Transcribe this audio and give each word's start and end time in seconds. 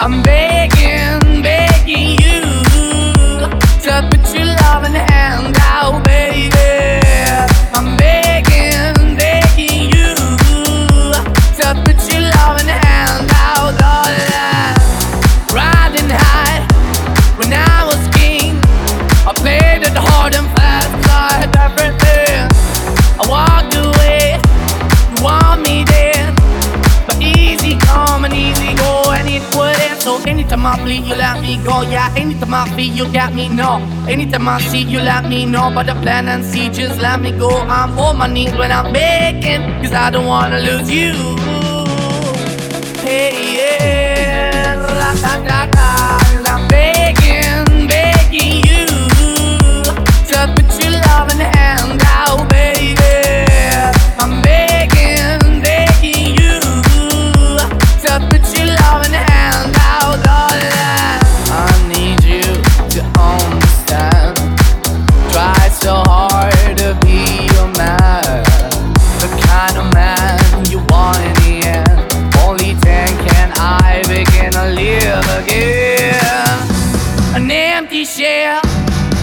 I'm 0.00 0.22
begging, 0.22 0.59
So 30.00 30.16
anytime 30.26 30.64
I 30.64 30.82
bleed, 30.82 31.04
you 31.04 31.14
let 31.14 31.42
me 31.42 31.62
go. 31.62 31.82
Yeah, 31.82 32.12
anytime 32.16 32.54
I 32.54 32.66
feel, 32.74 32.92
you 32.92 33.12
got 33.12 33.34
me. 33.34 33.48
No, 33.48 33.76
anytime 34.08 34.48
I 34.48 34.58
see, 34.60 34.82
you 34.82 34.98
let 34.98 35.28
me 35.28 35.44
know. 35.44 35.70
But 35.74 35.86
the 35.86 35.94
plan 35.94 36.26
and 36.28 36.42
see, 36.42 36.70
just 36.70 36.98
let 37.00 37.20
me 37.20 37.32
go. 37.32 37.50
I'm 37.50 37.98
on 37.98 38.16
my 38.16 38.26
knees 38.26 38.52
when 38.56 38.72
I'm 38.72 38.92
begging, 38.94 39.62
cause 39.82 39.92
I 39.92 40.10
don't 40.10 40.24
wanna 40.26 40.58
lose 40.60 40.90
you. 40.90 41.12
Hey, 43.04 43.36
yeah, 43.58 44.74
la 44.98 45.12
da 45.22 45.32
da 45.48 45.66
da. 45.66 46.18
I'm 46.52 46.66
begging, 46.68 47.86
begging 47.86 48.64
you 48.68 48.86
to 50.30 50.38
put 50.56 50.82
your 50.82 50.92
loving 50.92 51.40
hand 51.40 51.59
shell 78.20 78.60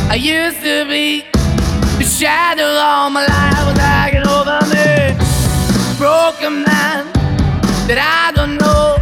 I 0.09 0.17
used 0.17 0.61
to 0.65 0.85
be. 0.89 1.21
The 2.01 2.03
shadow 2.03 2.65
all 2.81 3.11
my 3.11 3.25
life 3.29 3.65
was 3.69 3.77
hanging 3.77 4.25
over 4.25 4.57
me. 4.73 5.13
Broken 6.01 6.65
man 6.65 7.05
that 7.85 8.01
I 8.01 8.33
don't 8.33 8.57
know. 8.57 8.97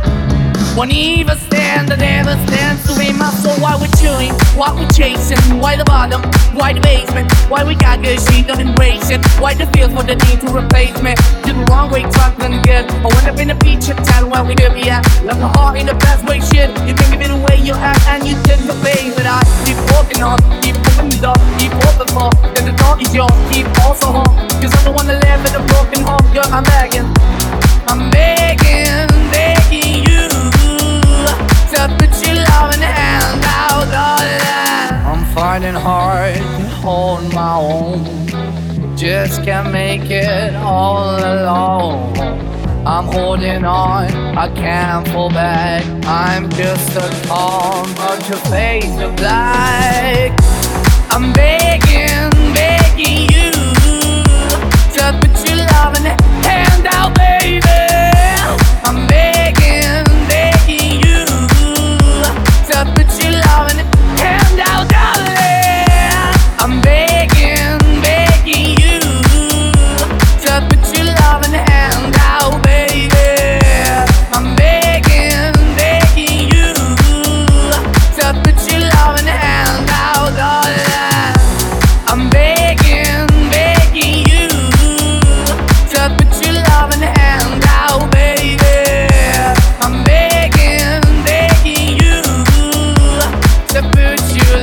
Won't 0.76 0.92
even 0.92 1.38
stand, 1.38 1.94
I 1.94 1.96
never 1.96 2.36
stand 2.48 2.76
to 2.84 3.00
be 3.00 3.14
my 3.14 3.32
soul. 3.40 3.56
Why 3.64 3.80
we 3.80 3.88
chewing, 3.96 4.36
why 4.60 4.76
we 4.76 4.86
chasing, 4.92 5.40
why 5.62 5.78
the 5.78 5.86
bottom, 5.86 6.20
why 6.60 6.73
the 6.73 6.82
basement, 6.82 7.32
why 7.48 7.64
we 7.64 7.76
got 7.76 8.04
good, 8.04 8.20
she 8.28 8.44
don't 8.44 8.60
embrace 8.60 9.10
it, 9.10 9.23
why 9.40 9.54
the 9.54 9.66
feels 9.72 9.94
for 9.96 10.04
the 10.04 10.16
need 10.28 10.44
to 10.44 10.52
replace 10.52 11.00
me. 11.00 11.16
Did 11.48 11.56
the 11.56 11.66
wrong 11.72 11.90
way, 11.90 12.04
talking 12.12 12.60
good. 12.68 12.84
I 12.92 13.08
went 13.16 13.28
up 13.32 13.40
in 13.40 13.48
the 13.48 13.58
feature 13.64 13.96
town 14.04 14.30
where 14.30 14.44
we 14.44 14.56
could 14.56 14.73
be 14.73 14.90
at. 14.90 15.08
Left 15.23 15.40
my 15.40 15.48
heart 15.56 15.80
in 15.80 15.86
the 15.86 15.96
best 15.96 16.28
way, 16.28 16.42
shit. 16.42 16.75
I'm 26.56 26.64
begging. 26.64 27.11
I'm 27.86 28.09
begging, 28.11 29.08
begging 29.30 30.06
you 30.08 30.30
to 31.73 31.95
put 32.00 32.25
your 32.25 32.36
loving 32.48 32.80
hand 32.80 33.44
out. 33.44 33.92
I'm 35.06 35.26
fighting 35.36 35.73
hard 35.73 36.36
to 36.36 36.67
hold 36.80 37.33
my 37.33 37.55
own. 37.55 38.05
Just 38.95 39.43
can't 39.43 39.73
make 39.73 40.10
it 40.10 40.55
all 40.55 41.17
alone. 41.17 42.16
I'm 42.87 43.08
holding 43.08 43.66
on, 43.66 44.37
I 44.37 44.48
can't 44.55 45.05
fall 45.10 45.27
back. 45.32 45.83
I'm 46.05 46.49
just 46.52 46.95
a 46.95 47.27
calm, 47.27 47.93
but 47.95 48.30
your 48.30 48.37
face 48.49 48.98
of 49.02 49.14
black. 49.17 50.32
I'm 51.11 51.33
begging, 51.33 52.30
begging 52.54 52.64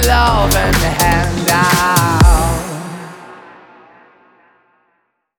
loving 0.01 0.81
hand 0.99 1.51
out. 1.51 1.82